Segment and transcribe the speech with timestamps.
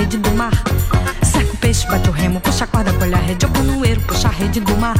[0.00, 0.52] rede do mar.
[1.22, 4.28] Cerca o peixe, bate o remo, puxa a corda, colhe a rede, o canoeiro, puxa
[4.28, 4.96] a rede do mar.